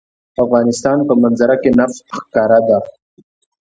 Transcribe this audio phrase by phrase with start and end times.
[0.33, 2.79] د افغانستان په منظره کې نفت ښکاره ده.